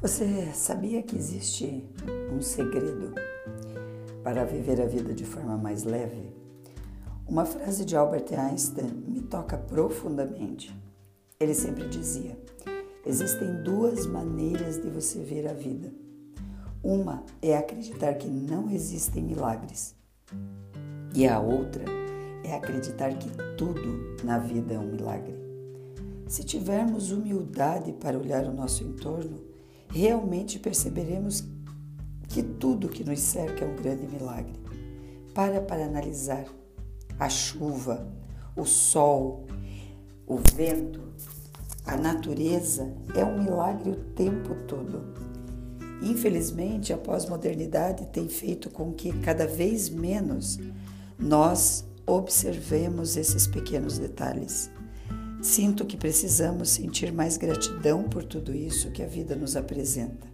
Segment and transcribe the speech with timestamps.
[0.00, 1.84] Você sabia que existe
[2.32, 3.12] um segredo
[4.22, 6.32] para viver a vida de forma mais leve?
[7.26, 10.72] Uma frase de Albert Einstein me toca profundamente.
[11.40, 12.38] Ele sempre dizia:
[13.04, 15.92] existem duas maneiras de você ver a vida.
[16.80, 19.96] Uma é acreditar que não existem milagres,
[21.12, 21.82] e a outra
[22.44, 25.34] é acreditar que tudo na vida é um milagre.
[26.28, 29.47] Se tivermos humildade para olhar o nosso entorno,
[29.90, 31.44] realmente perceberemos
[32.28, 34.52] que tudo que nos cerca é um grande milagre.
[35.34, 36.44] Para para analisar
[37.18, 38.06] a chuva,
[38.54, 39.46] o sol,
[40.26, 41.00] o vento,
[41.84, 45.02] a natureza é um milagre o tempo todo.
[46.02, 50.58] Infelizmente, a pós-modernidade tem feito com que cada vez menos
[51.18, 54.70] nós observemos esses pequenos detalhes.
[55.40, 60.26] Sinto que precisamos sentir mais gratidão por tudo isso que a vida nos apresenta.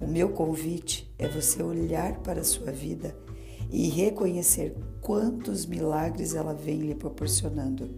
[0.00, 3.14] O meu convite é você olhar para a sua vida
[3.70, 7.90] e reconhecer quantos milagres ela vem lhe proporcionando.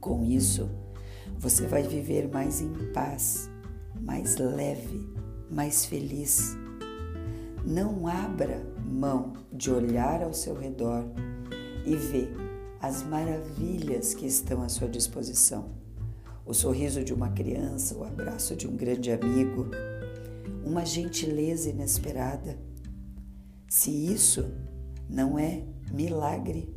[0.00, 0.68] Com isso,
[1.38, 3.48] você vai viver mais em paz,
[4.00, 5.08] mais leve,
[5.50, 6.56] mais feliz.
[7.64, 11.04] Não abra mão de olhar ao seu redor
[11.84, 12.55] e ver
[12.86, 15.70] as maravilhas que estão à sua disposição.
[16.44, 19.66] O sorriso de uma criança, o abraço de um grande amigo,
[20.64, 22.56] uma gentileza inesperada.
[23.68, 24.52] Se isso
[25.10, 26.72] não é milagre,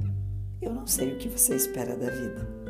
[0.59, 2.68] eu não sei o que você espera da vida.